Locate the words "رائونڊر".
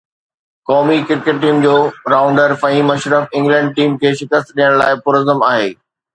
2.13-2.55